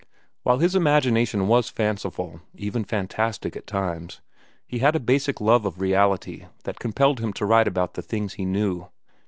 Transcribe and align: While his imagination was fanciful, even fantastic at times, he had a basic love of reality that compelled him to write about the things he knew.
While 0.41 0.57
his 0.57 0.73
imagination 0.73 1.47
was 1.47 1.69
fanciful, 1.69 2.41
even 2.55 2.83
fantastic 2.83 3.55
at 3.55 3.67
times, 3.67 4.19
he 4.65 4.79
had 4.79 4.95
a 4.95 4.99
basic 4.99 5.39
love 5.39 5.63
of 5.63 5.79
reality 5.79 6.47
that 6.63 6.79
compelled 6.79 7.19
him 7.19 7.31
to 7.33 7.45
write 7.45 7.67
about 7.67 7.93
the 7.93 8.01
things 8.01 8.33
he 8.33 8.45
knew. 8.45 8.87